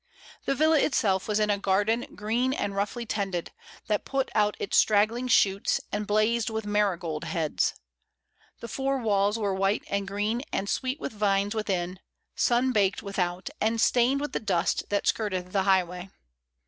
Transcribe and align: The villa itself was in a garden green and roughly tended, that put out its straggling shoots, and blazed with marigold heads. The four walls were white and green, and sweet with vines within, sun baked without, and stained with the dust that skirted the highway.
The 0.45 0.55
villa 0.55 0.79
itself 0.79 1.27
was 1.27 1.39
in 1.39 1.51
a 1.51 1.59
garden 1.59 2.15
green 2.15 2.53
and 2.53 2.75
roughly 2.75 3.05
tended, 3.05 3.51
that 3.85 4.03
put 4.03 4.31
out 4.33 4.57
its 4.59 4.75
straggling 4.77 5.27
shoots, 5.27 5.79
and 5.91 6.07
blazed 6.07 6.49
with 6.49 6.65
marigold 6.65 7.25
heads. 7.25 7.75
The 8.61 8.67
four 8.67 8.97
walls 8.97 9.37
were 9.37 9.53
white 9.53 9.83
and 9.87 10.07
green, 10.07 10.41
and 10.51 10.67
sweet 10.67 10.99
with 10.99 11.13
vines 11.13 11.53
within, 11.53 11.99
sun 12.33 12.71
baked 12.71 13.03
without, 13.03 13.51
and 13.61 13.79
stained 13.79 14.21
with 14.21 14.31
the 14.31 14.39
dust 14.39 14.89
that 14.89 15.05
skirted 15.05 15.51
the 15.51 15.61
highway. 15.69 16.09